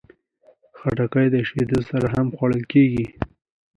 خټکی 0.77 1.27
د 1.33 1.37
شیدو 1.47 1.79
سره 1.89 2.07
هم 2.15 2.27
خوړل 2.35 2.63
کېږي. 2.71 3.05